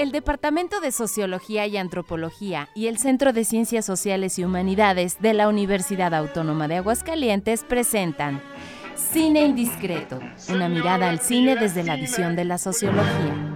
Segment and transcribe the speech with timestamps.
[0.00, 5.34] El Departamento de Sociología y Antropología y el Centro de Ciencias Sociales y Humanidades de
[5.34, 8.40] la Universidad Autónoma de Aguascalientes presentan
[8.94, 10.18] Cine Indiscreto,
[10.48, 13.49] una mirada al cine desde la visión de la sociología.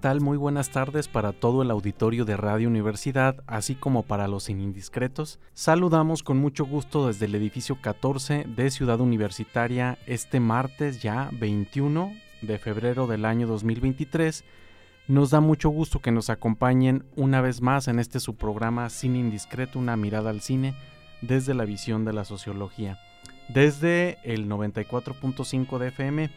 [0.00, 0.20] Tal?
[0.20, 5.38] Muy buenas tardes para todo el auditorio de Radio Universidad, así como para los indiscretos.
[5.52, 12.12] Saludamos con mucho gusto desde el edificio 14 de Ciudad Universitaria este martes ya 21
[12.40, 14.44] de febrero del año 2023.
[15.06, 19.78] Nos da mucho gusto que nos acompañen una vez más en este su programa Indiscreto,
[19.78, 20.74] una mirada al cine
[21.20, 22.98] desde la visión de la sociología.
[23.48, 26.30] Desde el 94.5 de FM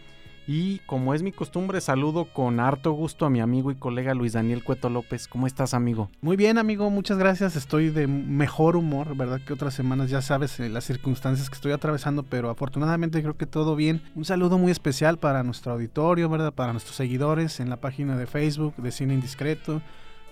[0.45, 4.33] y como es mi costumbre, saludo con harto gusto a mi amigo y colega Luis
[4.33, 5.27] Daniel Cueto López.
[5.29, 6.09] ¿Cómo estás, amigo?
[6.21, 7.55] Muy bien, amigo, muchas gracias.
[7.55, 9.39] Estoy de mejor humor, ¿verdad?
[9.39, 13.45] Que otras semanas ya sabes eh, las circunstancias que estoy atravesando, pero afortunadamente creo que
[13.45, 14.01] todo bien.
[14.15, 16.53] Un saludo muy especial para nuestro auditorio, ¿verdad?
[16.53, 19.81] Para nuestros seguidores en la página de Facebook de Cine Indiscreto.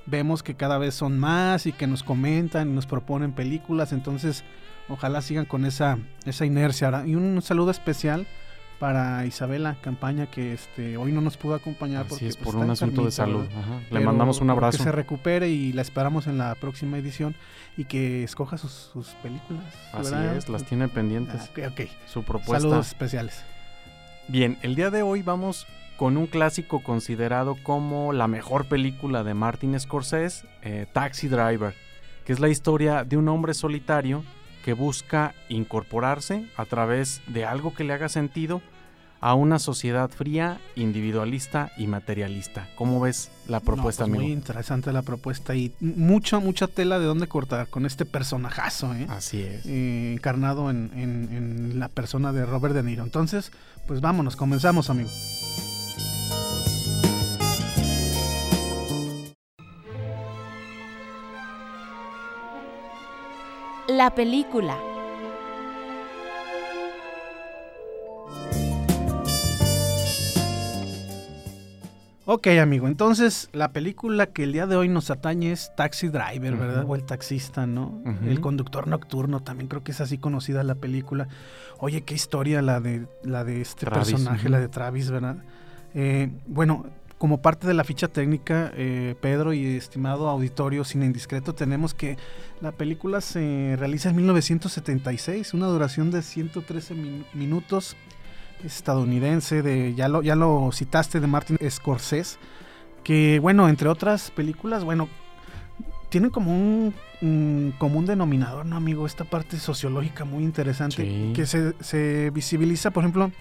[0.08, 4.44] Vemos que cada vez son más y que nos comentan y nos proponen películas, entonces
[4.90, 7.04] ojalá sigan con esa, esa inercia.
[7.06, 8.28] Y un saludo especial
[8.82, 12.72] para Isabela Campaña que este hoy no nos pudo acompañar porque es, pues, por un
[12.72, 13.46] asunto de salud.
[13.92, 14.80] Le mandamos un abrazo.
[14.80, 17.36] Que se recupere y la esperamos en la próxima edición
[17.78, 18.90] y que escoja sus,
[19.22, 19.64] películas.
[19.94, 21.52] Así es, las tiene pendientes.
[21.64, 22.60] Ah, ok, Su propuesta.
[22.60, 23.46] Saludos especiales.
[24.28, 29.36] Bien, el día de hoy vamos con un clásico considerado como la mejor película de
[29.36, 31.76] Martin Scorsese, eh, Taxi Driver,
[32.26, 34.24] que es la historia de un hombre solitario
[34.64, 38.62] que busca incorporarse a través de algo que le haga sentido
[39.22, 42.68] a una sociedad fría, individualista y materialista.
[42.76, 47.06] ¿Cómo ves la propuesta, no, pues Muy interesante la propuesta y mucha, mucha tela de
[47.06, 49.06] dónde cortar con este personajazo, ¿eh?
[49.10, 49.66] Así es.
[49.68, 53.04] Eh, encarnado en, en la persona de Robert De Niro.
[53.04, 53.52] Entonces,
[53.86, 55.10] pues vámonos, comenzamos, amigo.
[64.02, 64.80] La película.
[72.26, 76.56] Ok, amigo, entonces la película que el día de hoy nos atañe es Taxi Driver,
[76.56, 76.86] ¿verdad?
[76.88, 78.02] O el taxista, ¿no?
[78.26, 81.28] El conductor nocturno, también creo que es así conocida la película.
[81.78, 85.38] Oye, qué historia la de, la de este personaje, la de Travis, ¿verdad?
[85.94, 86.88] Eh, bueno,
[87.22, 92.18] como parte de la ficha técnica, eh, Pedro y estimado auditorio sin indiscreto, tenemos que
[92.62, 96.96] la película se realiza en 1976, una duración de 113
[97.36, 97.96] minutos,
[98.64, 102.40] estadounidense, de, ya, lo, ya lo citaste, de Martin Scorsese,
[103.04, 105.08] que bueno, entre otras películas, bueno,
[106.10, 109.06] tiene como un, común denominador, ¿no, amigo?
[109.06, 113.32] Esta parte sociológica muy interesante, que se, se visibiliza, por ejemplo,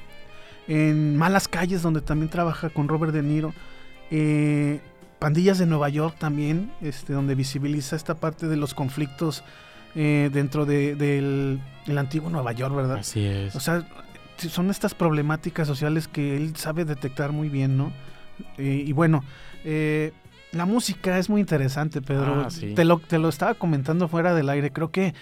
[0.69, 3.53] en Malas Calles, donde también trabaja con Robert De Niro
[4.11, 4.81] eh,
[5.19, 9.45] Pandillas de Nueva York también, este, donde visibiliza esta parte de los conflictos
[9.95, 11.61] eh, dentro del,
[11.95, 12.99] antiguo Nueva York, ¿verdad?
[12.99, 13.55] Así es.
[13.55, 13.87] O sea,
[14.39, 17.93] son estas problemáticas sociales que él sabe detectar muy bien, ¿no?
[18.57, 19.23] Eh, y bueno,
[20.53, 22.47] la música es muy interesante, Pedro.
[22.47, 24.73] Ah, te, lo, te lo estaba comentando fuera del aire.
[24.73, 25.13] Creo que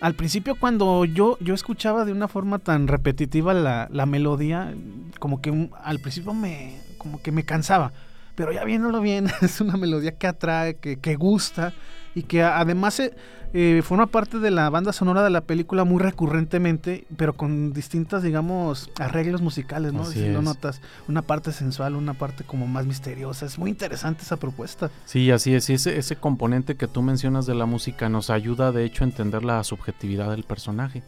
[0.00, 4.74] al principio cuando yo, yo escuchaba de una forma tan repetitiva la, la melodía,
[5.18, 7.92] como que al principio me, como que me cansaba.
[8.34, 11.72] Pero ya viéndolo bien, es una melodía que atrae, que, que gusta
[12.18, 13.14] y que además eh,
[13.54, 18.24] eh, forma parte de la banda sonora de la película muy recurrentemente, pero con distintas,
[18.24, 20.04] digamos, arreglos musicales, ¿no?
[20.04, 23.46] si lo notas, una parte sensual, una parte como más misteriosa.
[23.46, 24.90] Es muy interesante esa propuesta.
[25.04, 25.70] Sí, así es.
[25.70, 29.06] Y ese, ese componente que tú mencionas de la música nos ayuda, de hecho, a
[29.06, 31.04] entender la subjetividad del personaje.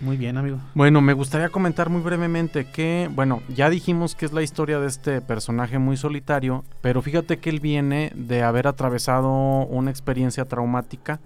[0.00, 0.58] Muy bien, amigo.
[0.74, 4.86] Bueno, me gustaría comentar muy brevemente que, bueno, ya dijimos que es la historia de
[4.86, 11.20] este personaje muy solitario, pero fíjate que él viene de haber atravesado una experiencia traumática,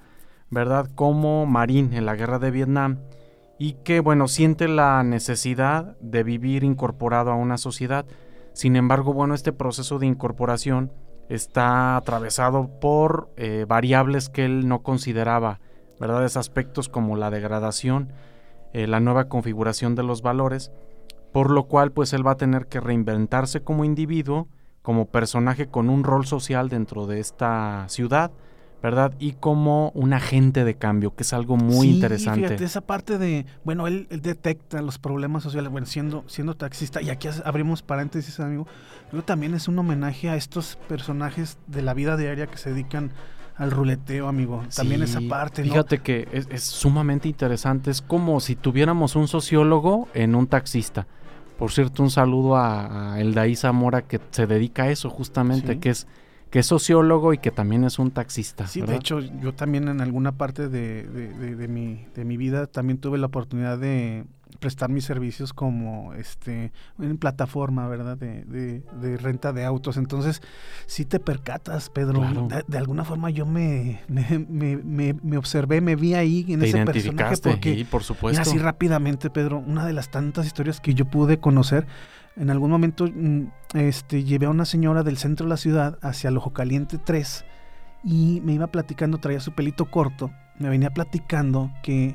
[0.50, 0.90] ¿verdad?
[0.96, 2.98] Como marín en la guerra de Vietnam
[3.60, 8.04] y que, bueno, siente la necesidad de vivir incorporado a una sociedad.
[8.54, 10.92] Sin embargo, bueno, este proceso de incorporación
[11.28, 15.60] está atravesado por eh, variables que él no consideraba,
[16.00, 16.24] ¿verdad?
[16.24, 18.12] Es aspectos como la degradación,
[18.74, 20.72] eh, la nueva configuración de los valores,
[21.32, 24.48] por lo cual pues él va a tener que reinventarse como individuo,
[24.82, 28.32] como personaje con un rol social dentro de esta ciudad,
[28.82, 29.14] ¿verdad?
[29.20, 32.48] Y como un agente de cambio, que es algo muy sí, interesante.
[32.48, 37.10] Fíjate, esa parte de, bueno, él, detecta los problemas sociales, bueno, siendo, siendo taxista, y
[37.10, 38.66] aquí abrimos paréntesis, amigo,
[39.10, 43.12] creo también es un homenaje a estos personajes de la vida diaria que se dedican
[43.56, 44.62] al ruleteo, amigo.
[44.74, 45.68] También esa parte, ¿no?
[45.68, 51.06] Fíjate que es, sumamente interesante, es como si tuviéramos un sociólogo en un taxista.
[51.58, 55.90] Por cierto, un saludo a, a Eldaí Zamora que se dedica a eso justamente, que
[55.90, 56.06] es
[56.54, 58.68] que es sociólogo y que también es un taxista.
[58.68, 62.98] Sí, de hecho, yo también en alguna parte de, de, mi, de mi vida también
[62.98, 64.24] tuve la oportunidad de
[64.58, 68.16] prestar mis servicios como este en plataforma, ¿verdad?
[68.16, 69.96] De, renta de autos.
[69.96, 70.42] Entonces,
[70.86, 76.62] si te percatas, Pedro, de, alguna forma yo me, me, observé, me vi ahí en
[76.62, 78.40] ese personaje porque, por supuesto.
[78.40, 81.86] así rápidamente, Pedro, una de las tantas historias que yo pude conocer
[82.36, 86.28] en algún momento mm, este, llevé a una señora del centro de la ciudad hacia
[86.28, 87.44] el Ojo Caliente 3
[88.02, 92.14] y me iba platicando, traía su pelito corto, me venía platicando que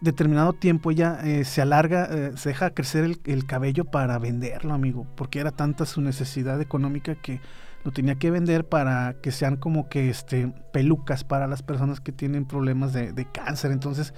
[0.00, 4.74] determinado tiempo ella eh, se alarga, eh, se deja crecer el, el, cabello para venderlo,
[4.74, 7.40] amigo, porque era tanta su necesidad económica que
[7.84, 12.12] lo tenía que vender para que sean como que este, pelucas para las personas que
[12.12, 13.70] tienen problemas de, de cáncer.
[13.70, 14.14] Entonces,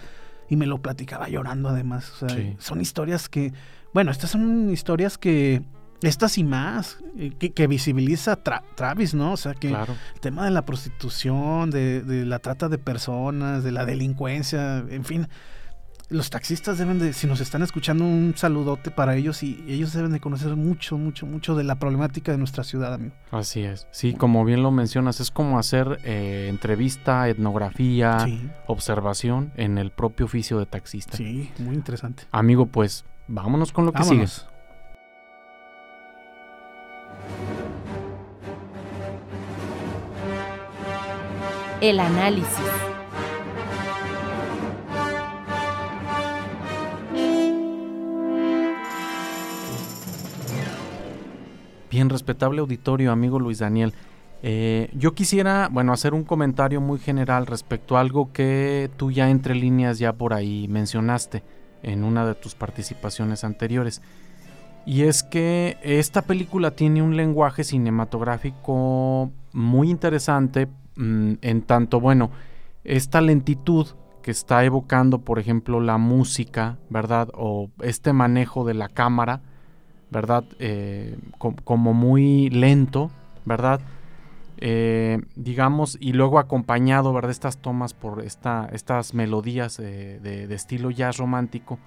[0.49, 2.11] y me lo platicaba llorando además.
[2.23, 3.53] O sea, Son historias que
[3.93, 5.63] bueno, estas son historias que
[6.03, 9.33] estas y más, eh, que, visibiliza Travis, ¿no?
[9.33, 13.85] O sea, que el tema de la prostitución, de, la trata de personas, de la
[13.85, 15.29] delincuencia, en fin,
[16.11, 20.13] los taxistas deben de, si nos están escuchando, un saludote para ellos y ellos deben
[20.13, 23.15] de conocer mucho, mucho, mucho de la problemática de nuestra ciudad, amigo.
[23.31, 23.87] Así es.
[23.91, 28.27] Sí, como bien lo mencionas, es como hacer eh, entrevista, etnografía,
[28.67, 31.17] observación en el propio oficio de taxista.
[31.17, 32.25] Sí, muy interesante.
[32.33, 34.27] Amigo, pues Vámonos con lo que sigue.
[41.81, 42.90] El análisis.
[51.91, 53.95] Bien, respetable auditorio, amigo Luis Daniel.
[54.45, 59.29] Eh, yo quisiera, bueno, hacer un comentario muy general respecto a algo que tú ya
[59.29, 61.43] entre líneas ya por ahí mencionaste
[61.83, 64.03] en una de tus participaciones anteriores.
[64.87, 72.31] Y es que esta película tiene un lenguaje cinematográfico muy interesante mm, en tanto, bueno,
[72.85, 73.89] esta lentitud
[74.23, 77.31] que está evocando, por ejemplo, la música, ¿verdad?
[77.35, 79.43] O este manejo de la cámara,
[80.11, 80.45] ¿verdad?
[80.59, 83.11] Eh, como muy lento,
[83.45, 83.81] ¿verdad?
[84.59, 87.31] Eh, digamos, y luego acompañado, ¿verdad?
[87.31, 91.79] Estas tomas por esta, estas melodías de, estilo jazz romántico.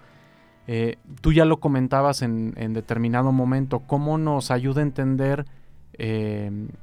[0.66, 5.46] Eh, tú ya lo comentabas en, determinado momento, cómo nos ayuda a entender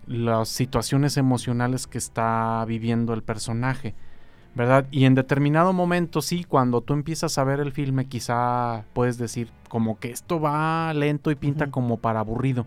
[0.06, 3.96] las situaciones emocionales que está viviendo el personaje,
[4.54, 4.86] ¿verdad?
[4.90, 9.50] Y en determinado momento, sí, cuando tú empiezas a ver el filme, quizá puedes decir
[9.68, 12.66] como que esto va lento y pinta como para aburrido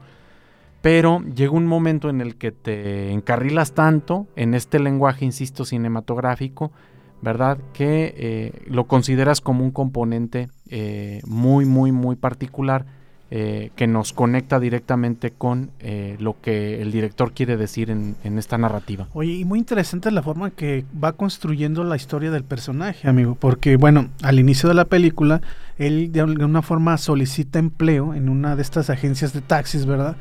[0.83, 6.73] pero llega un momento en el que te encarrilas tanto en este lenguaje, insisto, cinematográfico,
[7.21, 7.57] ¿verdad?
[7.71, 12.85] Que eh, lo consideras como un componente eh, muy, muy, muy particular
[13.31, 15.71] eh, que nos conecta directamente con
[16.19, 19.07] lo que el director quiere decir en, esta narrativa.
[19.13, 23.77] Oye, y muy interesante la forma que va construyendo la historia del personaje, amigo, porque
[23.77, 25.41] bueno, al inicio de la película,
[25.77, 30.15] él de alguna forma solicita empleo en una de estas agencias de taxis, ¿verdad?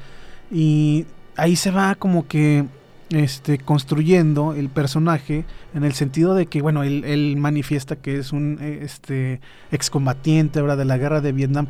[0.51, 1.07] Y
[1.37, 2.65] ahí se va como que
[3.13, 5.45] este, construyendo el personaje
[5.75, 9.41] en el sentido de que, bueno, él, manifiesta que es un este,
[9.71, 10.79] excombatiente ¿verdad?
[10.79, 11.67] de la guerra de Vietnam.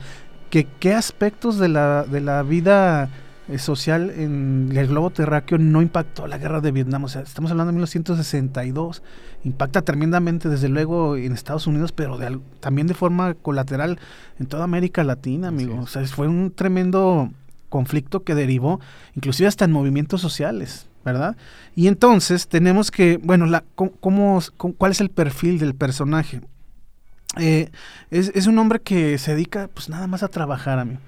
[0.52, 3.08] Que, ¿Qué aspectos de la, de la vida
[3.48, 7.04] eh, social en el globo terráqueo no impactó la guerra de Vietnam?
[7.04, 9.02] O sea, estamos hablando de 1962.
[9.44, 12.18] Impacta tremendamente, desde luego, en Estados Unidos, pero
[12.60, 13.98] también de forma colateral
[14.38, 15.80] en toda América Latina, amigo.
[15.80, 17.30] O sea, fue un tremendo
[17.70, 18.78] conflicto que derivó
[19.16, 21.34] inclusive hasta en movimientos sociales, ¿verdad?
[21.74, 24.42] Y entonces tenemos que, bueno, la, cómo,
[24.76, 26.42] ¿cuál es el perfil del personaje?
[27.38, 27.70] Eh,
[28.10, 30.98] es, un hombre que se dedica pues nada más a trabajar, a mí.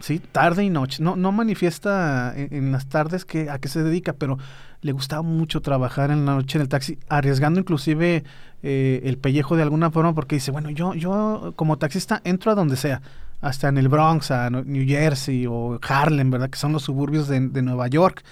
[0.00, 0.18] ¿sí?
[0.18, 1.02] Tarde y noche.
[1.02, 4.38] No, no manifiesta en, las tardes que, a qué se dedica, pero
[4.80, 8.24] le gustaba mucho trabajar en la noche en el taxi, arriesgando inclusive
[8.62, 12.54] eh, el pellejo de alguna forma, porque dice, bueno, yo, yo como taxista entro a
[12.54, 13.00] donde sea
[13.40, 16.48] hasta en el Bronx, a New Jersey o Harlem, ¿verdad?
[16.48, 18.22] Que son los suburbios de, Nueva York.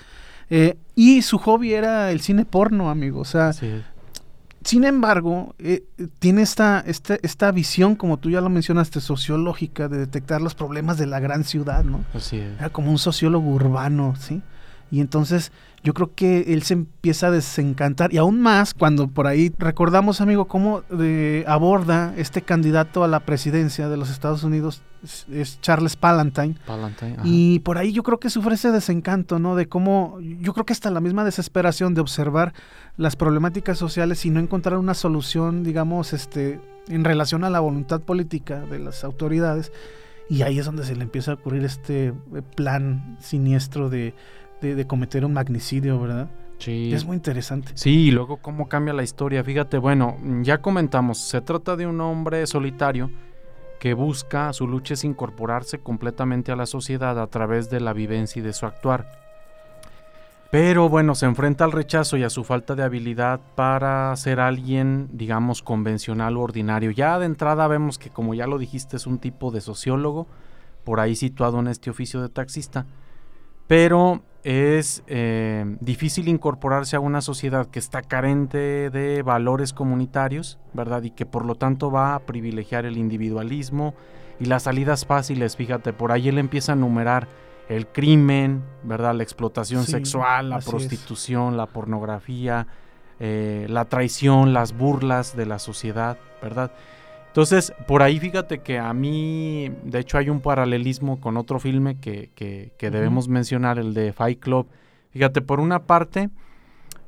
[0.50, 3.20] Eh, y su hobby era el cine porno, amigo.
[3.20, 3.52] O sea,
[4.62, 5.84] sin embargo, eh,
[6.18, 10.98] tiene esta, esta, esta visión, como tú ya lo mencionaste, sociológica, de detectar los problemas
[10.98, 12.04] de la gran ciudad, ¿no?
[12.12, 12.58] Así es.
[12.58, 14.42] Era como un sociólogo urbano, ¿sí?
[14.90, 18.12] Y entonces yo creo que él se empieza a desencantar.
[18.12, 23.20] Y aún más cuando por ahí recordamos, amigo, cómo eh, aborda este candidato a la
[23.20, 24.82] presidencia de los Estados Unidos,
[25.32, 26.56] es, Charles Palantine.
[27.24, 29.56] y por ahí yo creo que sufre ese desencanto, ¿no?
[29.56, 32.52] De cómo, yo creo que hasta la misma desesperación de observar
[32.98, 38.00] las problemáticas sociales y no encontrar una solución, digamos, este, en relación a la voluntad
[38.00, 39.72] política de las autoridades.
[40.28, 42.14] Y ahí es donde se le empieza a ocurrir este eh,
[42.54, 44.14] plan siniestro de
[44.60, 46.30] de, cometer un magnicidio, ¿verdad?
[46.58, 46.92] Sí.
[46.92, 47.72] Es muy interesante.
[47.74, 49.42] Sí, y luego cómo cambia la historia.
[49.42, 53.10] Fíjate, bueno, ya comentamos, se trata de un hombre solitario
[53.78, 58.40] que busca, su lucha es incorporarse completamente a la sociedad a través de la vivencia
[58.40, 59.20] y de su actuar.
[60.50, 65.08] Pero bueno, se enfrenta al rechazo y a su falta de habilidad para ser alguien,
[65.12, 66.90] digamos, convencional o ordinario.
[66.90, 70.26] Ya de entrada vemos que, como ya lo dijiste, es un tipo de sociólogo,
[70.82, 72.86] por ahí situado en este oficio de taxista.
[73.70, 81.04] Pero es eh, difícil incorporarse a una sociedad que está carente de valores comunitarios, ¿verdad?
[81.04, 83.94] Y que por lo tanto va a privilegiar el individualismo
[84.40, 87.28] y las salidas fáciles, fíjate, por ahí él empieza a enumerar
[87.68, 89.14] el crimen, ¿verdad?
[89.14, 92.66] La explotación sexual, la prostitución, la pornografía,
[93.20, 96.72] eh, la traición, las burlas de la sociedad, ¿verdad?
[97.30, 101.96] Entonces, por ahí fíjate que a mí, de hecho hay un paralelismo con otro filme
[102.00, 104.66] que, que, debemos mencionar, el de Fight Club.
[105.12, 106.28] Fíjate, por una parte,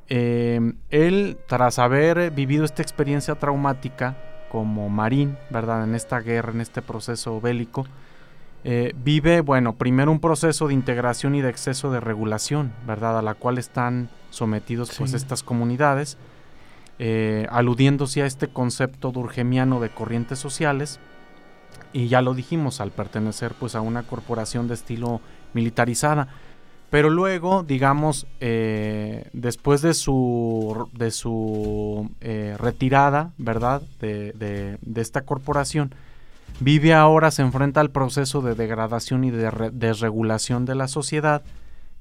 [0.07, 4.15] em, él, tras haber vivido esta experiencia traumática
[4.49, 5.83] como marín, ¿verdad?
[5.83, 7.85] En esta guerra, en este proceso bélico,
[8.63, 13.19] eh, vive, bueno, primero un proceso de integración y de exceso de regulación, ¿verdad?
[13.19, 16.17] A la cual están sometidos pues estas comunidades
[16.99, 20.99] eh, aludiéndose a este concepto durgemiano de corrientes sociales.
[21.91, 25.21] Y ya lo dijimos, al pertenecer pues a una corporación de estilo
[25.53, 26.27] militarizada.
[26.93, 33.81] Pero luego, digamos, eh, después de su, de su eh, retirada, ¿verdad?
[33.99, 35.95] De, de, esta corporación,
[36.59, 41.41] vive ahora, se enfrenta al proceso de degradación y de desregulación de la sociedad,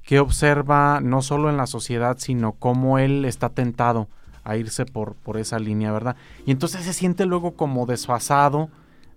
[0.03, 4.09] que observa no solo en la sociedad, sino cómo él está tentado
[4.45, 6.17] a irse por, por esa línea, ¿verdad?
[6.47, 8.71] Y entonces se siente luego como desfasado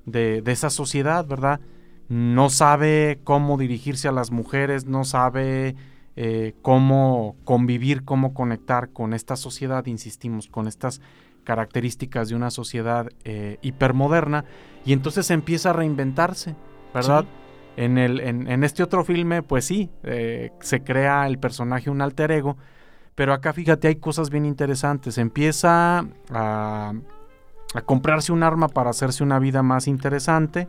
[0.05, 1.59] de, esa sociedad, ¿verdad?
[2.09, 5.75] No sabe cómo dirigirse a las mujeres, no sabe
[6.15, 11.01] eh, cómo convivir, cómo conectar con esta sociedad, insistimos, con estas
[11.43, 14.45] características de una sociedad eh, hipermoderna,
[14.85, 16.55] y entonces empieza a reinventarse,
[16.93, 17.25] ¿verdad?
[17.77, 22.31] En, el, en, este otro filme, pues sí, eh, se crea el personaje un alter
[22.31, 22.55] ego,
[23.15, 25.17] pero acá fíjate, hay cosas bien interesantes.
[25.17, 26.93] Empieza a,
[27.85, 30.67] comprarse un arma para hacerse una vida más interesante,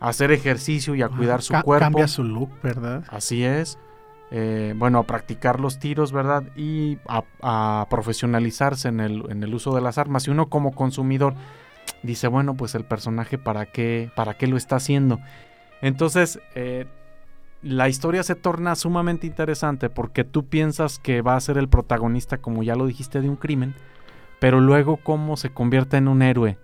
[0.00, 1.84] a hacer ejercicio y a cuidar su cuerpo.
[1.84, 3.04] Cambia su look, ¿verdad?
[3.08, 3.78] Así es.
[4.32, 6.44] Eh, bueno, a practicar los tiros, ¿verdad?
[6.56, 10.26] Y a, profesionalizarse en el, en el, uso de las armas.
[10.26, 11.34] Y uno como consumidor
[12.02, 15.20] dice, bueno, pues el personaje, ¿para qué, para qué lo está haciendo?
[15.82, 16.86] Entonces, eh,
[17.62, 22.38] la historia se torna sumamente interesante porque tú piensas que va a ser el protagonista,
[22.38, 23.74] como ya lo dijiste, de un crimen,
[24.38, 26.58] pero luego cómo se convierte en un héroe,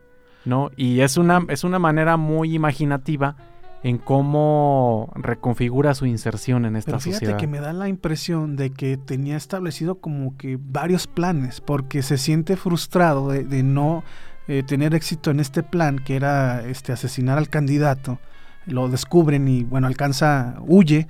[0.44, 0.70] ¿no?
[0.76, 3.36] Y es una, es una manera muy imaginativa
[3.82, 8.70] en cómo reconfigura su inserción en esta Pero fíjate que me da la impresión de
[8.70, 14.02] que tenía establecido como que varios planes, porque se siente frustrado de, no
[14.48, 18.18] eh, tener éxito en este plan, que era este, asesinar al candidato
[18.66, 21.06] lo descubren y bueno, alcanza, huye.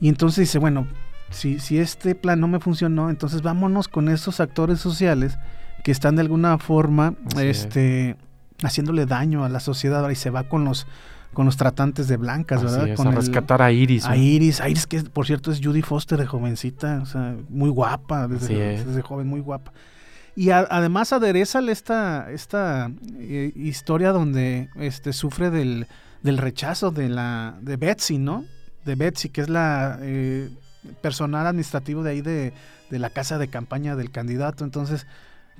[0.00, 0.86] Y entonces dice, bueno,
[1.30, 5.38] si, si este plan no me funcionó, entonces vámonos con esos actores sociales
[5.82, 8.16] que están de alguna forma este,
[8.62, 10.86] haciéndole daño a la sociedad y se va con los
[11.32, 12.96] con los tratantes de blancas, ¿verdad?
[12.96, 14.06] con a rescatar a Iris.
[14.06, 17.68] A Iris, a Iris que por cierto es Judy Foster de jovencita, o sea, muy
[17.68, 19.70] guapa, desde, joven, muy guapa.
[20.34, 25.86] Y además aderezale esta, esta eh, historia donde este, sufre del,
[26.26, 28.44] del rechazo de la de Betsy, ¿no?
[28.84, 30.50] De Betsy, que es la eh,
[31.00, 32.52] personal administrativo de ahí de,
[32.90, 34.64] la casa de campaña del candidato.
[34.64, 35.06] Entonces,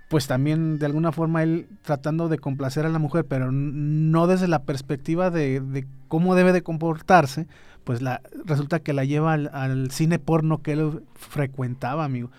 [0.08, 4.48] pues también de alguna forma él tratando de complacer a la mujer, pero no desde
[4.48, 7.46] la perspectiva de, cómo debe de comportarse,
[7.84, 12.30] pues la, resulta que la lleva al, al, cine porno que él frecuentaba, amigo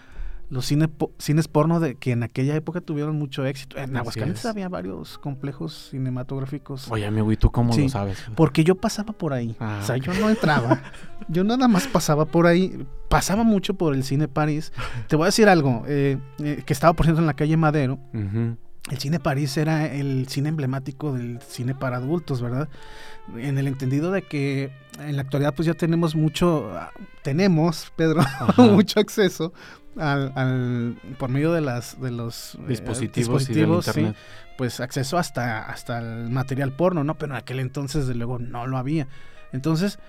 [0.49, 3.77] los cine, cines porno de que en aquella época tuvieron mucho éxito.
[3.77, 6.89] En Aguascalientes había varios complejos cinematográficos.
[6.89, 8.23] Oye, amigo, ¿y tú cómo lo sabes?
[8.35, 9.55] Porque yo pasaba por ahí.
[9.59, 10.81] Ah, o sea, yo no entraba.
[11.27, 12.85] yo nada más pasaba por ahí.
[13.09, 14.71] Pasaba mucho por el cine París.
[15.07, 17.99] Te voy a decir algo, eh, eh, que estaba, por ejemplo, en la calle Madero.
[18.13, 22.69] el cine París era el cine emblemático del cine para adultos, ¿verdad?
[23.35, 26.71] En el entendido de que en la actualidad pues ya tenemos mucho,
[27.21, 28.21] tenemos, Pedro,
[28.57, 29.53] mucho acceso
[29.99, 34.15] al, por medio de las de los eh, dispositivos, internet.
[34.57, 37.15] pues acceso hasta hasta el material porno, ¿no?
[37.17, 39.07] Pero en aquel entonces de luego no lo había.
[39.51, 39.99] Entonces,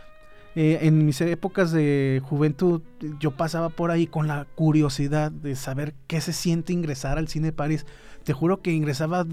[0.55, 2.83] eh, en mis épocas de juventud,
[3.21, 7.53] yo pasaba por ahí con la curiosidad de saber qué se siente ingresar al cine
[7.53, 7.87] París.
[8.25, 9.27] Te juro que ingresaba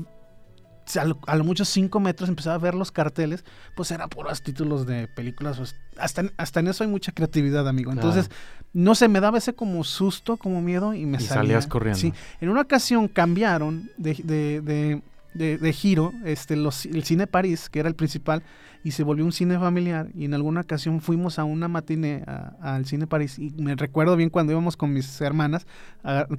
[0.98, 3.44] a lo, mucho cinco metros, empezaba a ver los carteles,
[3.76, 5.58] pues era puros títulos de películas.
[5.58, 7.92] Pues, hasta, hasta en eso hay mucha creatividad, amigo.
[7.92, 8.30] Entonces,
[8.74, 12.00] no sé, me daba ese como susto, como miedo y me salías corriendo.
[12.00, 15.02] Sí, en una ocasión cambiaron de, de,
[15.34, 18.44] de, de, giro este, los, el cine París, que era el principal,
[18.84, 20.10] y se volvió un cine familiar.
[20.14, 22.24] Y en alguna ocasión fuimos a una matine
[22.62, 23.40] al cine París.
[23.40, 25.66] Y me recuerdo bien cuando íbamos con mis hermanas,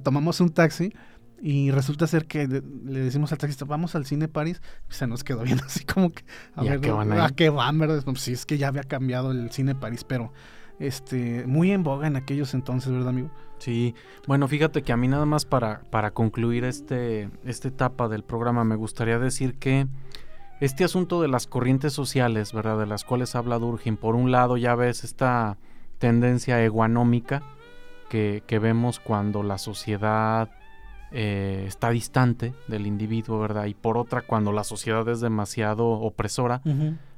[0.03, 0.93] tomamos un taxi.
[1.41, 4.61] Y resulta ser que le decimos al taxista, vamos al cine París.
[4.89, 6.23] Y se nos quedó viendo así como que,
[6.55, 8.03] a ver, qué van, ¿a qué van, verdad?
[8.03, 10.33] Pues sí, es que ya había cambiado el cine París, pero
[10.79, 13.31] este, muy en boga en aquellos entonces, ¿verdad, amigo?
[13.59, 13.95] Sí,
[14.27, 18.63] bueno, fíjate que a mí nada más para, para concluir este, esta etapa del programa
[18.63, 19.87] me gustaría decir que
[20.59, 22.79] este asunto de las corrientes sociales, ¿verdad?
[22.79, 25.57] De las cuales habla Durkheim, por un lado ya ves esta
[25.99, 27.43] tendencia eguanómica
[28.09, 30.49] que, vemos cuando la sociedad
[31.11, 33.65] eh, está distante del individuo, ¿verdad?
[33.65, 36.61] Y por otra, cuando la sociedad es demasiado opresora,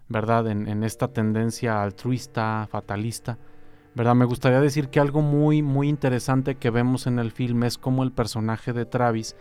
[0.08, 0.48] ¿verdad?
[0.48, 3.38] En, en, esta tendencia altruista, fatalista,
[3.96, 4.16] ¿verdad?
[4.16, 8.04] Me gustaría decir que algo muy, muy interesante que vemos en el film es cómo
[8.04, 9.36] el personaje de Travis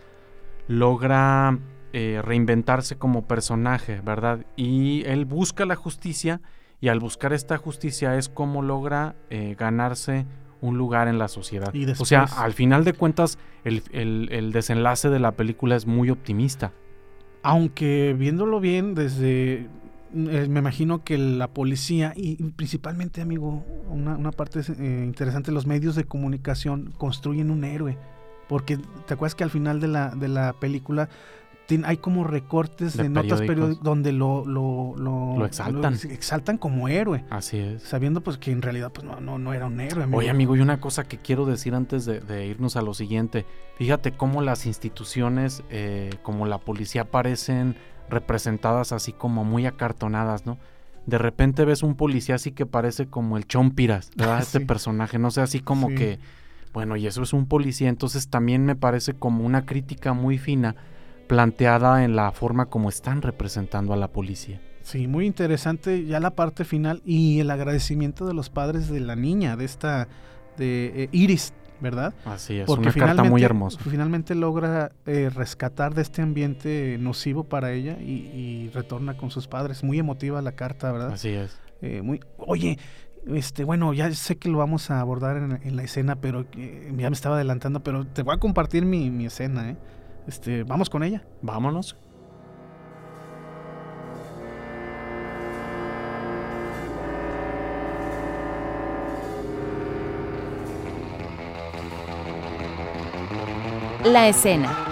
[0.67, 1.57] logra
[1.91, 4.45] eh, reinventarse como personaje, ¿verdad?
[4.55, 6.39] Y él busca la justicia
[6.79, 10.27] y al buscar esta justicia es como logra eh, ganarse
[10.61, 11.73] un lugar en la sociedad.
[11.97, 16.71] o sea, al final de cuentas, el, desenlace de la película es muy optimista.
[17.41, 19.67] Aunque viéndolo bien, desde
[20.13, 26.03] eh, me imagino que la policía y principalmente, amigo, una, parte interesante, los medios de
[26.03, 27.97] comunicación construyen un héroe.
[28.47, 31.07] Porque te acuerdas que al final de la, de la película
[31.83, 35.93] hay como recortes de, notas periódicas donde lo, lo, lo, exaltan.
[36.09, 37.23] exaltan como héroe.
[37.29, 37.83] Así es.
[37.83, 40.03] Sabiendo pues que en realidad pues no, no, era un héroe.
[40.03, 40.19] Amigo.
[40.19, 43.45] Oye amigo, y una cosa que quiero decir antes de, irnos a lo siguiente.
[43.77, 47.75] Fíjate cómo las instituciones eh, como la policía parecen
[48.09, 50.57] representadas así como muy acartonadas, ¿no?
[51.05, 54.41] De repente ves un policía así que parece como el Chompiras, ¿verdad?
[54.41, 56.19] Este personaje, no sé, así como que,
[56.73, 60.75] bueno, y eso es un policía, entonces también me parece como una crítica muy fina
[61.29, 64.59] planteada en la forma como están representando a la policía.
[64.81, 69.15] Sí, muy interesante ya la parte final y el agradecimiento de los padres de la
[69.15, 70.07] niña, de esta,
[70.57, 72.15] de eh, Iris, ¿verdad?
[72.25, 73.79] Así es, Porque una carta muy hermosa.
[73.79, 79.83] Finalmente logra eh, rescatar de este ambiente nocivo para ella y, retorna con sus padres.
[79.83, 81.13] Muy emotiva la carta, ¿verdad?
[81.13, 81.55] Así es.
[81.83, 82.79] Eh, muy, oye,
[83.27, 87.13] este, bueno, ya sé que lo vamos a abordar en, la escena, pero ya me
[87.13, 89.77] estaba adelantando, pero te voy a compartir mi, mi escena, ¿eh?
[90.29, 91.23] Este, vamos con ella.
[91.41, 91.97] Vámonos.
[104.03, 104.88] La escena.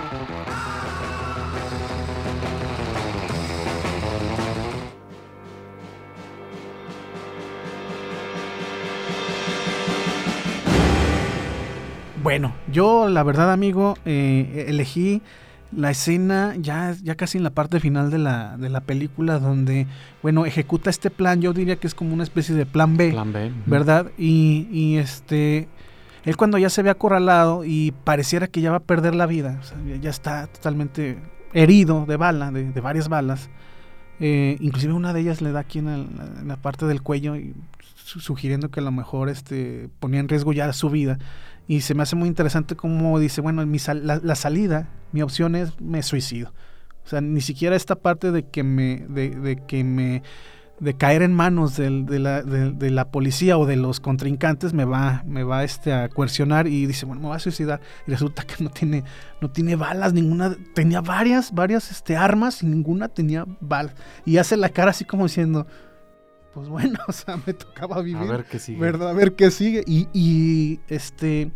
[12.28, 15.22] Bueno, yo la verdad, amigo, eh, elegí
[15.72, 19.88] la escena ya, ya casi en la parte final de la, de la película donde,
[20.22, 23.32] bueno, ejecuta este plan, yo diría que es como una especie de plan B, plan
[23.32, 24.12] B ¿verdad?
[24.18, 25.70] Y, y este,
[26.26, 29.62] él cuando ya se ve acorralado y pareciera que ya va a perder la vida,
[30.02, 31.20] ya está totalmente
[31.54, 33.50] herido de bala, de, varias balas,
[34.20, 36.10] eh, inclusive una de ellas le da aquí en,
[36.46, 37.56] la parte del cuello, y,
[37.96, 41.20] sugiriendo que a lo mejor este, ponía en riesgo ya su vida.
[41.68, 45.80] Y se me hace muy interesante como dice, bueno, mi la, salida, mi opción es
[45.82, 46.54] me suicido.
[47.06, 50.24] O sea, ni siquiera esta parte de que me, de, que me,
[50.80, 55.24] de caer en manos de, la, de, la, policía o de los contrincantes me va,
[55.26, 57.82] me va este, a coercionar y dice, bueno, me va a suicidar.
[58.06, 59.04] Y resulta que no tiene,
[59.42, 63.96] no tiene balas, ninguna, tenía varias, varias este, armas y ninguna tenía balas.
[64.26, 65.68] Y hace la cara así como diciendo,
[66.58, 68.28] pues bueno, o sea, me tocaba vivir.
[68.28, 68.80] A ver qué sigue.
[68.80, 69.12] ¿Verdad?
[69.12, 69.84] A ver qué sigue.
[69.86, 71.52] Y, y este,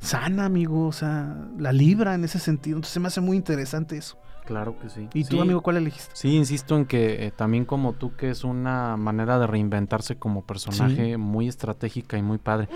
[0.00, 2.78] sana, amigo, o sea, la libra en ese sentido.
[2.78, 4.18] Entonces se me hace muy interesante eso.
[4.46, 5.08] Claro que sí.
[5.14, 6.10] ¿Y tú, amigo, cuál elegiste?
[6.14, 10.42] Sí, insisto en que eh, también como tú, que es una manera de reinventarse como
[10.44, 12.68] personaje muy estratégica y muy padre.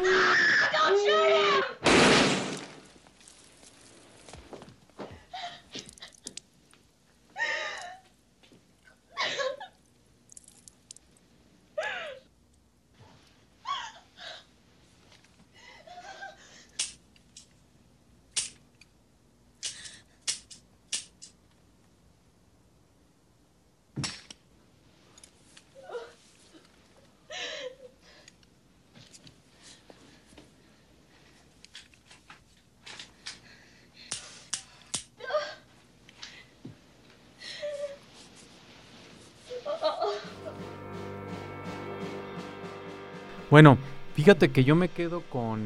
[43.54, 43.78] Bueno,
[44.14, 45.60] fíjate que yo me quedo con...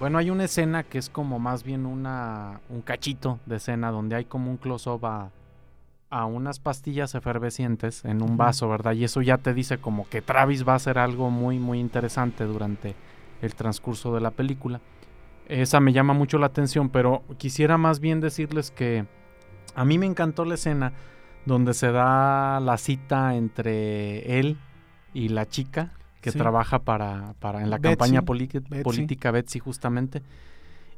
[0.00, 4.16] Bueno, hay una escena que es como más bien una, un cachito de escena donde
[4.16, 5.30] hay como un close-up a,
[6.10, 8.94] a unas pastillas efervescientes en un vaso, ¿verdad?
[8.94, 12.42] Y eso ya te dice como que Travis va a hacer algo muy, muy interesante
[12.46, 12.96] durante
[13.42, 14.80] el transcurso de la película.
[15.46, 19.06] Esa me llama mucho la atención, pero quisiera más bien decirles que
[19.76, 20.92] a mí me encantó la escena
[21.46, 24.58] donde se da la cita entre él
[25.12, 25.92] y la chica
[26.24, 30.22] que trabaja para, para, en la campaña política Betsy justamente.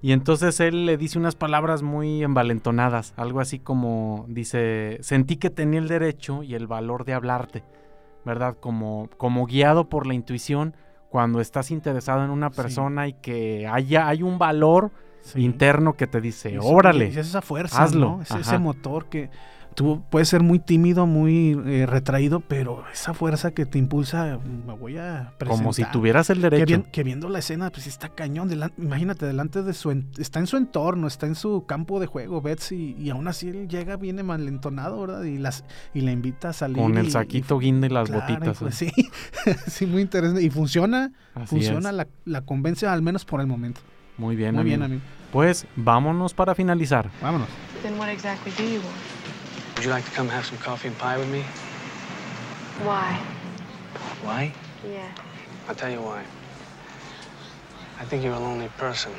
[0.01, 5.51] Y entonces él le dice unas palabras muy envalentonadas, algo así como dice, sentí que
[5.51, 7.65] tenía el derecho y el valor de hablarte,
[8.25, 8.57] ¿verdad?
[8.61, 10.77] Como, como guiado por la intuición
[11.09, 14.93] cuando estás interesado en una persona y que haya, hay un valor
[15.35, 17.09] interno que te dice, órale.
[17.09, 18.21] Es esa fuerza, hazlo.
[18.23, 19.31] Es ese motor que
[19.77, 24.73] tú puedes ser muy tímido, muy eh, retraído, pero esa fuerza que te impulsa, me
[24.73, 25.49] voy a presentar.
[25.49, 26.85] Como si tuvieras el derecho.
[26.91, 28.51] Que, viendo la escena, pues está cañón.
[28.79, 29.91] imagínate, delante de su...
[30.19, 33.69] está en su entorno, está en su campo de juego, Betsy, y aún así él
[33.69, 35.23] llega, viene malentonado, ¿verdad?
[35.25, 35.63] Y, las,
[35.95, 36.79] y le invita a salir.
[36.79, 38.59] Con el saquito guinda y las botitas.
[38.59, 38.91] Pues, sí,
[39.67, 40.43] sí, muy interesante.
[40.43, 41.13] Y funciona,
[41.45, 43.83] funciona, la, la, convence al menos por el momento.
[44.19, 45.03] Muy bien, Muy bien, amigo.
[45.33, 47.11] Pues vámonos para finalizar.
[47.21, 47.49] Vámonos.
[49.77, 51.45] Would you like to come have some coffee and pie with me?
[52.83, 53.19] Why?
[54.25, 54.53] Why?
[54.85, 55.07] Yeah.
[55.69, 56.23] I'll tell you why.
[58.01, 59.13] I think you're a lonely person.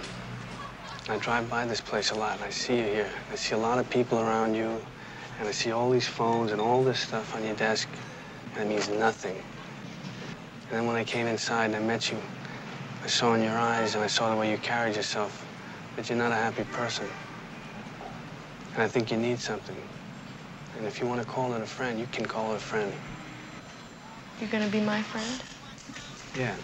[1.09, 3.09] I drive by this place a lot, and I see you here.
[3.31, 4.81] I see a lot of people around you,
[5.39, 7.87] and I see all these phones and all this stuff on your desk,
[8.55, 9.35] and it means nothing.
[10.69, 12.17] And then when I came inside and I met you,
[13.03, 15.45] I saw in your eyes and I saw the way you carried yourself
[15.95, 17.07] that you're not a happy person.
[18.73, 19.77] And I think you need something.
[20.77, 22.93] And if you want to call it a friend, you can call it a friend.
[24.39, 25.43] You're gonna be my friend?
[26.35, 26.55] Yeah.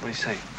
[0.00, 0.55] What do you say?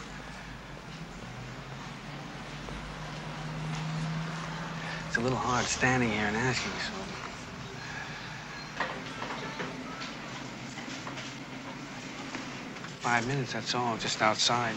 [5.17, 6.93] It's a little hard standing here and asking so.
[13.01, 14.75] five minutes, that's all, just outside,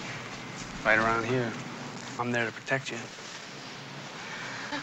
[0.82, 1.52] right around here.
[2.18, 2.96] I'm there to protect you.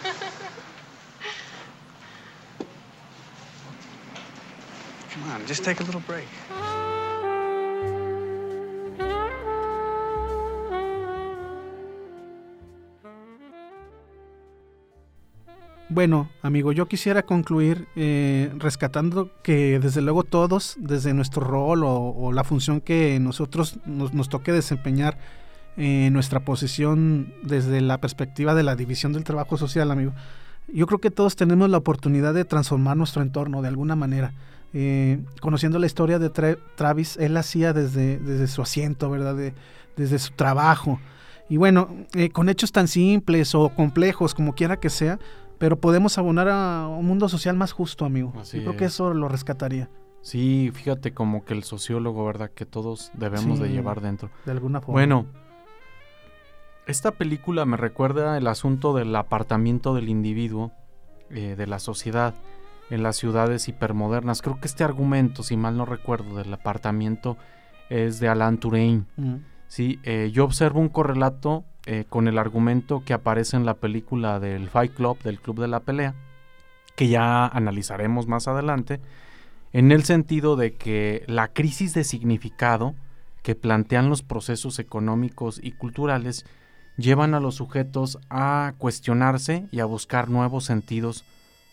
[5.10, 6.28] Come on, just take a little break.
[15.98, 22.32] Bueno, amigo, yo quisiera concluir eh, rescatando que desde luego todos, desde nuestro rol o,
[22.32, 25.18] la función que nosotros nos, toque desempeñar
[25.76, 30.14] en nuestra posición desde la perspectiva de la división del trabajo social, amigo,
[30.72, 34.34] yo creo que todos tenemos la oportunidad de transformar nuestro entorno de alguna manera.
[34.74, 36.30] Eh, conociendo la historia de
[36.76, 39.36] Travis, él hacía desde, desde su asiento, ¿verdad?
[39.96, 41.00] desde su trabajo.
[41.50, 45.18] Y bueno, eh, con hechos tan simples o complejos como quiera que sea,
[45.58, 48.34] pero podemos abonar a un mundo social más justo, amigo.
[48.36, 49.90] Yo creo que eso lo rescataría.
[50.22, 52.52] Sí, fíjate como que el sociólogo, ¿verdad?
[52.52, 54.30] Que todos debemos de llevar dentro.
[54.46, 54.94] De alguna forma.
[54.94, 55.26] Bueno,
[56.86, 60.72] esta película me recuerda el asunto del apartamiento del individuo,
[61.30, 62.34] eh, de la sociedad,
[62.90, 64.42] en las ciudades hipermodernas.
[64.42, 67.38] Creo que este argumento, si mal no recuerdo, del apartamiento
[67.90, 69.06] es de Alan Turing.
[69.18, 69.36] Mm.
[69.68, 74.42] Sí, eh, yo observo un correlato eh, con el argumento que aparece en la película
[74.42, 76.16] del Fight Club, del Club de la Pelea,
[76.98, 79.00] que ya analizaremos más adelante,
[79.72, 82.94] en el sentido de que la crisis de significado
[83.42, 86.46] que plantean los procesos económicos y culturales
[86.98, 91.24] llevan a los sujetos a cuestionarse y a buscar nuevos sentidos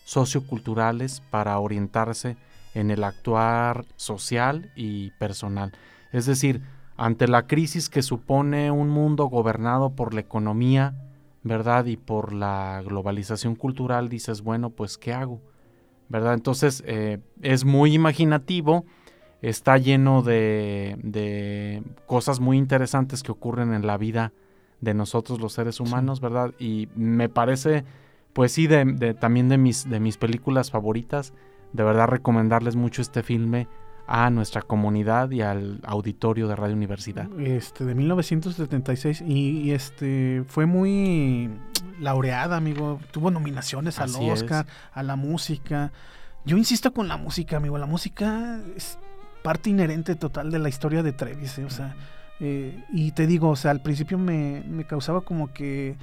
[0.05, 2.37] socioculturales para orientarse
[2.73, 5.73] en el actuar social y personal.
[6.13, 6.61] Es decir,
[6.97, 10.95] ante la crisis que supone un mundo gobernado por la economía,
[11.43, 11.85] ¿verdad?
[11.85, 15.41] Y por la globalización cultural, dices, bueno, pues ¿qué hago?
[16.07, 16.33] ¿Verdad?
[16.33, 18.85] Entonces eh, es muy imaginativo,
[19.41, 24.31] está lleno de, de, cosas muy interesantes que ocurren en la vida
[24.81, 26.53] de nosotros los seres humanos, ¿verdad?
[26.59, 27.83] Y me parece,
[28.33, 31.33] pues sí, de, también de mis, de mis películas favoritas,
[31.73, 33.67] de verdad recomendarles mucho este filme
[34.07, 37.27] a nuestra comunidad y al auditorio de Radio Universidad.
[37.39, 41.49] Este, de 1976 y, este fue muy
[41.99, 42.99] laureada, amigo.
[43.11, 45.91] Tuvo nominaciones al Oscar, a la música.
[46.45, 47.77] Yo insisto con la música, amigo.
[47.77, 48.99] La música es
[49.43, 51.57] parte inherente total de la historia de Trevis.
[51.57, 51.65] ¿eh?
[51.65, 51.95] O sea,
[52.39, 55.95] eh, y te digo, o sea, al principio me, me causaba como que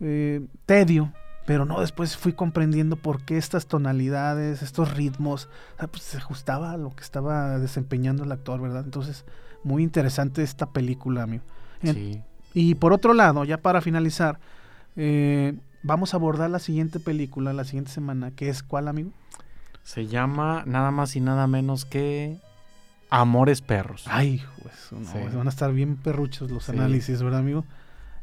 [0.00, 1.12] eh, tedio
[1.48, 5.48] pero no, después fui comprendiendo por qué estas tonalidades, estos ritmos,
[5.90, 8.84] pues se ajustaba a lo que estaba desempeñando el actor, ¿verdad?
[8.84, 9.24] Entonces,
[9.64, 11.42] muy interesante esta película, amigo.
[11.82, 12.20] Sí.
[12.52, 14.38] Y por otro lado, ya para finalizar,
[14.94, 19.12] eh, vamos a abordar la siguiente película la siguiente semana, que es ¿cuál, amigo?
[19.84, 22.42] Se llama nada más y nada menos que
[23.08, 24.04] Amores Perros.
[24.06, 25.34] Ay, pues, no, Sí.
[25.34, 26.72] van a estar bien perruchos los Sí.
[26.72, 27.64] análisis, ¿verdad, amigo?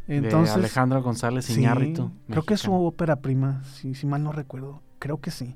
[0.07, 2.11] De Alejandro González sí, Iñárritu.
[2.29, 4.81] creo que es su ópera prima, si, si mal no recuerdo.
[4.99, 5.55] Creo que sí.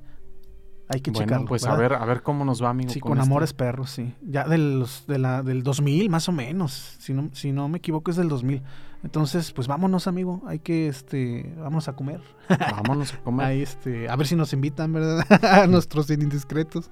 [0.91, 1.47] Hay que Bueno, checarlo.
[1.47, 2.89] pues a ver, a ver cómo nos va, amigo.
[2.91, 4.15] Sí, con, este- Amores Perros, sí.
[4.23, 6.95] Ya de los, de la, del 2000, más o menos.
[6.99, 8.63] Si no, si no me equivoco, es del 2000.
[9.03, 10.41] Entonces, pues vámonos, amigo.
[10.47, 12.21] Hay que, este, vamos a comer.
[12.71, 13.45] Vámonos a comer.
[13.45, 15.23] Ahí, este, a ver si nos invitan, ¿verdad?
[15.63, 16.89] a nuestros indiscretos.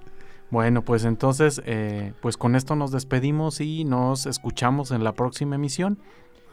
[0.52, 5.56] Bueno, pues entonces, eh, pues con esto nos despedimos y nos escuchamos en la próxima
[5.56, 5.98] emisión.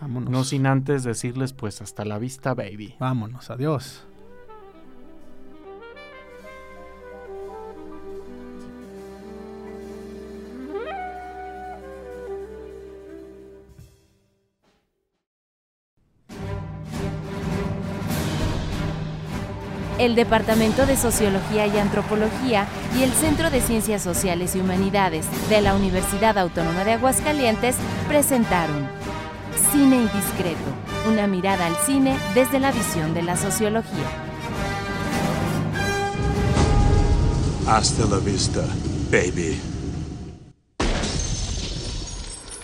[0.00, 0.30] Vámonos.
[0.30, 2.96] No sin antes decirles, pues hasta la vista, baby.
[2.98, 4.04] Vámonos, adiós.
[19.98, 22.66] El Departamento de Sociología y Antropología
[22.98, 27.76] y el Centro de Ciencias Sociales y Humanidades de la Universidad Autónoma de Aguascalientes
[28.08, 28.88] presentaron
[29.72, 30.58] Cine Indiscreto,
[31.08, 34.08] una mirada al cine desde la visión de la sociología.
[37.66, 38.62] Hasta la vista,
[39.10, 39.73] baby.